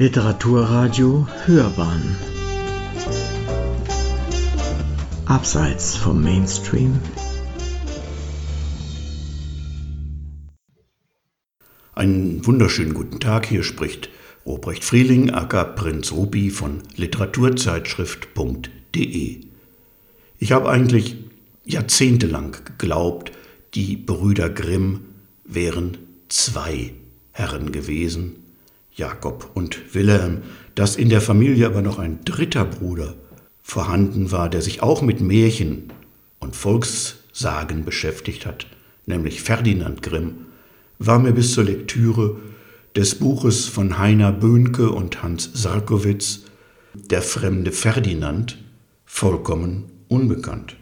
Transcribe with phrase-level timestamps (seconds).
[0.00, 2.16] Literaturradio Hörbahn.
[5.26, 7.00] Abseits vom Mainstream.
[11.96, 14.08] Einen wunderschönen guten Tag, hier spricht
[14.46, 19.40] Robrecht Frieling, aka Prinz Rupi von Literaturzeitschrift.de.
[20.38, 21.16] Ich habe eigentlich
[21.64, 23.32] jahrzehntelang geglaubt,
[23.74, 25.06] die Brüder Grimm
[25.42, 26.92] wären zwei
[27.32, 28.44] Herren gewesen,
[28.98, 30.42] Jakob und Wilhelm,
[30.74, 33.14] dass in der Familie aber noch ein dritter Bruder
[33.62, 35.92] vorhanden war, der sich auch mit Märchen
[36.40, 38.66] und Volkssagen beschäftigt hat,
[39.06, 40.46] nämlich Ferdinand Grimm,
[40.98, 42.36] war mir bis zur Lektüre
[42.96, 46.42] des Buches von Heiner Böhnke und Hans Sarkowitz
[46.94, 48.58] Der fremde Ferdinand
[49.04, 50.76] vollkommen unbekannt.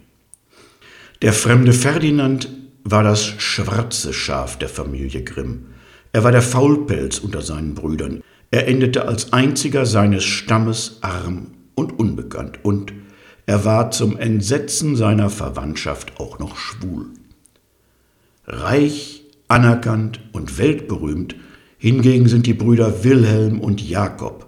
[1.20, 2.48] Der fremde Ferdinand
[2.84, 5.66] war das schwarze Schaf der Familie Grimm.
[6.12, 8.22] Er war der Faulpelz unter seinen Brüdern.
[8.50, 12.92] Er endete als einziger seines Stammes arm und unbekannt und
[13.46, 17.06] er war zum Entsetzen seiner Verwandtschaft auch noch schwul.
[18.46, 21.36] Reich, anerkannt und weltberühmt
[21.78, 24.46] hingegen sind die Brüder Wilhelm und Jakob.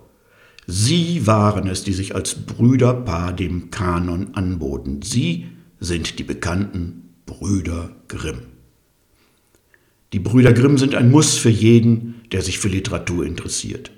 [0.67, 5.03] Sie waren es, die sich als Brüderpaar dem Kanon anboten.
[5.03, 5.47] Sie
[5.81, 8.58] sind die bekannten Brüder Grimm.
[10.12, 13.91] Die Brüder Grimm sind ein Muss für jeden, der sich für Literatur interessiert.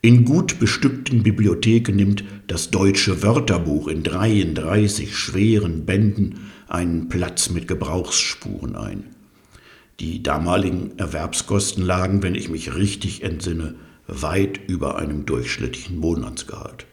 [0.00, 7.68] In gut bestückten Bibliotheken nimmt das deutsche Wörterbuch in 33 schweren Bänden einen Platz mit
[7.68, 9.04] Gebrauchsspuren ein.
[10.00, 13.74] Die damaligen Erwerbskosten lagen, wenn ich mich richtig entsinne,
[14.08, 16.86] weit über einem durchschnittlichen Monatsgehalt.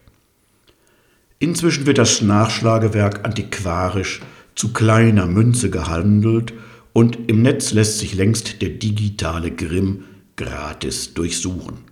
[1.39, 4.21] Inzwischen wird das Nachschlagewerk antiquarisch
[4.53, 6.53] zu kleiner Münze gehandelt
[6.93, 11.89] und im Netz lässt sich längst der digitale Grimm gratis durchsuchen.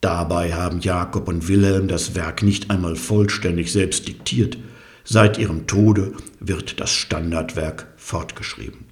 [0.00, 4.58] Dabei haben Jakob und Wilhelm das Werk nicht einmal vollständig selbst diktiert.
[5.04, 8.86] Seit ihrem Tode wird das Standardwerk fortgeschrieben.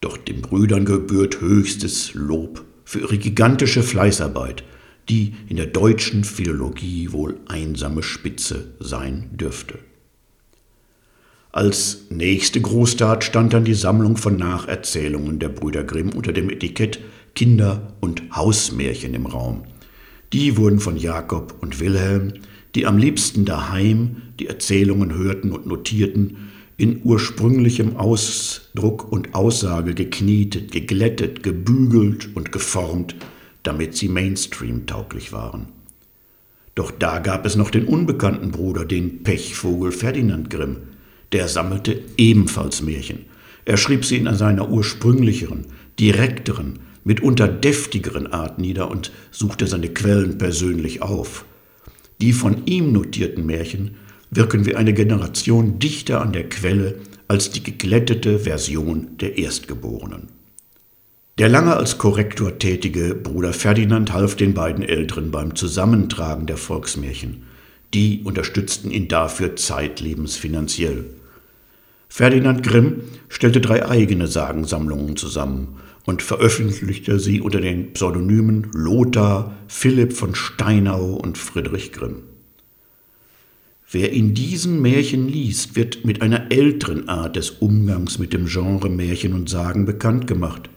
[0.00, 4.64] Doch den Brüdern gebührt höchstes Lob für ihre gigantische Fleißarbeit,
[5.08, 9.78] die in der deutschen Philologie wohl einsame Spitze sein dürfte.
[11.52, 17.00] Als nächste Großtat stand dann die Sammlung von Nacherzählungen der Brüder Grimm unter dem Etikett
[17.34, 19.64] Kinder- und Hausmärchen im Raum.
[20.32, 22.34] Die wurden von Jakob und Wilhelm,
[22.76, 30.70] die am liebsten daheim die Erzählungen hörten und notierten, in ursprünglichem Ausdruck und Aussage geknietet,
[30.70, 33.16] geglättet, gebügelt und geformt,
[33.64, 35.66] damit sie Mainstream-tauglich waren.
[36.76, 40.76] Doch da gab es noch den unbekannten Bruder, den Pechvogel Ferdinand Grimm,
[41.32, 43.26] der sammelte ebenfalls Märchen.
[43.64, 45.66] Er schrieb sie in seiner ursprünglicheren,
[45.98, 51.44] direkteren, mitunter deftigeren Art nieder und suchte seine Quellen persönlich auf.
[52.20, 53.96] Die von ihm notierten Märchen
[54.30, 56.96] wirken wie eine Generation dichter an der Quelle
[57.28, 60.28] als die geglättete Version der Erstgeborenen.
[61.38, 67.44] Der lange als Korrektor tätige Bruder Ferdinand half den beiden Älteren beim Zusammentragen der Volksmärchen.
[67.94, 71.06] Die unterstützten ihn dafür zeitlebens finanziell.
[72.12, 80.12] Ferdinand Grimm stellte drei eigene Sagensammlungen zusammen und veröffentlichte sie unter den Pseudonymen Lothar, Philipp
[80.12, 82.24] von Steinau und Friedrich Grimm.
[83.92, 88.90] Wer in diesen Märchen liest, wird mit einer älteren Art des Umgangs mit dem Genre
[88.90, 90.68] Märchen und Sagen bekannt gemacht.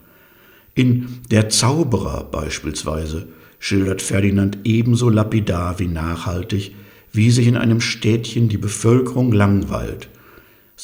[0.76, 3.28] In Der Zauberer beispielsweise
[3.58, 6.76] schildert Ferdinand ebenso lapidar wie nachhaltig,
[7.12, 10.10] wie sich in einem Städtchen die Bevölkerung langweilt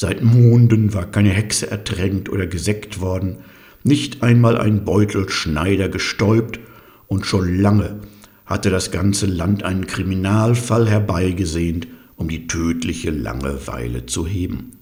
[0.01, 3.39] Seit Monden war keine Hexe ertränkt oder gesägt worden,
[3.83, 6.61] nicht einmal ein Beutel Schneider gestäubt,
[7.07, 7.99] und schon lange
[8.45, 14.77] hatte das ganze Land einen Kriminalfall herbeigesehnt, um die tödliche Langeweile zu heben.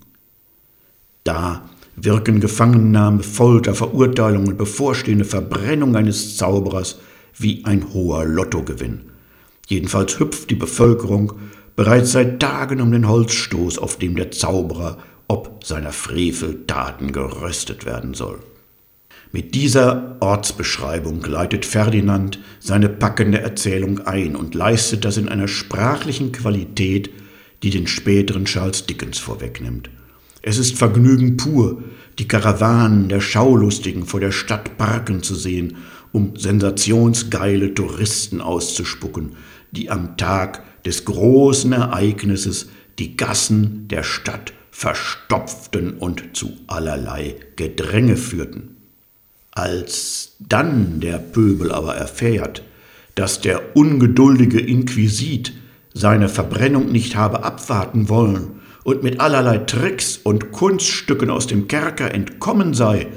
[1.23, 6.99] Da wirken Gefangennahme, Folter, Verurteilung und bevorstehende Verbrennung eines Zauberers
[7.35, 9.01] wie ein hoher Lottogewinn.
[9.65, 11.33] Jedenfalls hüpft die Bevölkerung
[11.77, 14.97] bereits seit Tagen um den Holzstoß, auf dem der Zauberer
[15.27, 18.39] ob seiner Freveltaten geröstet werden soll.
[19.31, 26.31] Mit dieser Ortsbeschreibung leitet Ferdinand seine packende Erzählung ein und leistet das in einer sprachlichen
[26.31, 27.09] Qualität,
[27.61, 29.89] die den späteren Charles Dickens vorwegnimmt.
[30.41, 31.83] Es ist Vergnügen pur,
[32.19, 35.75] die Karawanen der Schaulustigen vor der Stadt parken zu sehen,
[36.13, 39.33] um sensationsgeile Touristen auszuspucken,
[39.71, 48.15] die am Tag des großen Ereignisses die Gassen der Stadt verstopften und zu allerlei Gedränge
[48.15, 48.77] führten.
[49.49, 52.61] Als dann der Pöbel aber erfährt,
[53.15, 55.53] dass der ungeduldige Inquisit
[55.95, 62.13] seine Verbrennung nicht habe abwarten wollen und mit allerlei Tricks und Kunststücken aus dem Kerker
[62.13, 63.07] entkommen sei,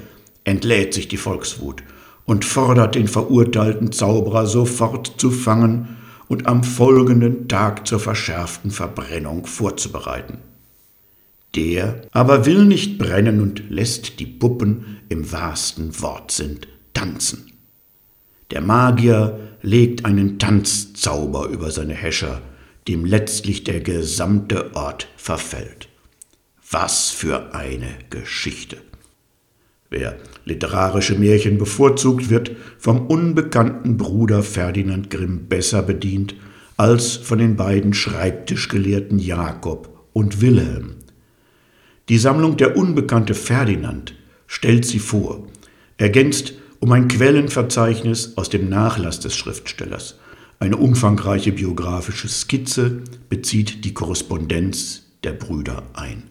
[0.44, 1.82] entlädt sich die Volkswut
[2.24, 9.44] und fordert den verurteilten Zauberer sofort zu fangen und am folgenden Tag zur verschärften Verbrennung
[9.44, 10.38] vorzubereiten.
[11.54, 16.60] Der aber will nicht brennen und lässt die Puppen im wahrsten Wortsinn
[16.94, 17.52] tanzen.
[18.50, 22.42] Der Magier legt einen Tanzzauber über seine Häscher,
[22.88, 25.88] dem letztlich der gesamte Ort verfällt.
[26.70, 28.78] Was für eine Geschichte!
[29.90, 36.36] Wer literarische Märchen bevorzugt, wird vom unbekannten Bruder Ferdinand Grimm besser bedient
[36.76, 40.94] als von den beiden Schreibtischgelehrten Jakob und Wilhelm.
[42.10, 44.16] Die Sammlung Der unbekannte Ferdinand
[44.48, 45.46] stellt sie vor,
[45.96, 50.18] ergänzt um ein Quellenverzeichnis aus dem Nachlass des Schriftstellers.
[50.58, 56.24] Eine umfangreiche biografische Skizze bezieht die Korrespondenz der Brüder ein.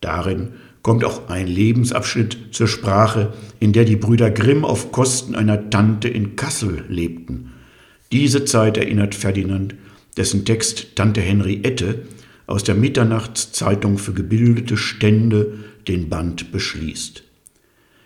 [0.00, 0.50] Darin
[0.80, 6.06] kommt auch ein Lebensabschnitt zur Sprache, in der die Brüder Grimm auf Kosten einer Tante
[6.06, 7.52] in Kassel lebten.
[8.12, 9.74] Diese Zeit erinnert Ferdinand,
[10.16, 12.04] dessen Text Tante Henriette
[12.46, 15.58] aus der Mitternachtszeitung für gebildete Stände
[15.88, 17.22] den Band beschließt.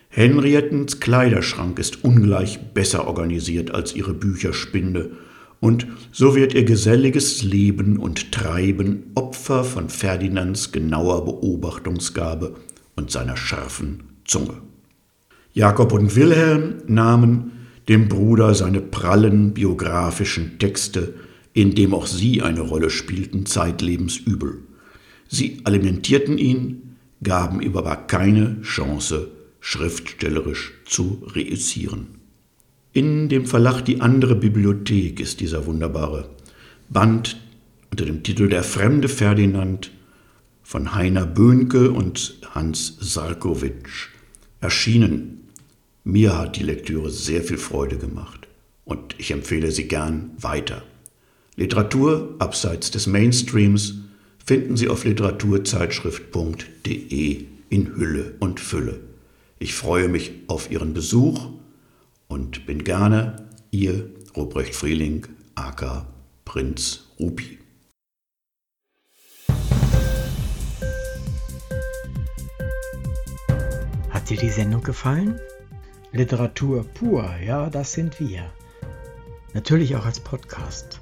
[0.09, 5.11] Henriettens Kleiderschrank ist ungleich besser organisiert als ihre Bücherspinde,
[5.61, 12.55] und so wird ihr geselliges Leben und Treiben Opfer von Ferdinands genauer Beobachtungsgabe
[12.95, 14.55] und seiner scharfen Zunge.
[15.53, 17.51] Jakob und Wilhelm nahmen
[17.89, 21.13] dem Bruder seine prallen biografischen Texte,
[21.53, 24.59] in dem auch sie eine Rolle spielten, zeitlebens übel.
[25.27, 32.21] Sie alimentierten ihn, gaben ihm aber keine Chance, schriftstellerisch zu reüssieren.
[32.93, 36.29] In dem Verlag Die andere Bibliothek ist dieser wunderbare
[36.89, 37.39] Band
[37.89, 39.91] unter dem Titel Der fremde Ferdinand
[40.63, 44.09] von Heiner Böhnke und Hans Sarkowitsch
[44.59, 45.49] erschienen.
[46.03, 48.47] Mir hat die Lektüre sehr viel Freude gemacht
[48.85, 50.83] und ich empfehle sie gern weiter.
[51.57, 53.95] Literatur abseits des Mainstreams
[54.43, 59.01] finden Sie auf literaturzeitschrift.de in Hülle und Fülle.
[59.59, 61.49] Ich freue mich auf Ihren Besuch
[62.29, 66.07] und bin gerne Ihr Ruprecht Frieling, aka
[66.45, 67.59] Prinz Rupi.
[74.09, 75.37] Hat dir die Sendung gefallen?
[76.13, 78.49] Literatur pur, ja, das sind wir.
[79.53, 81.01] Natürlich auch als Podcast.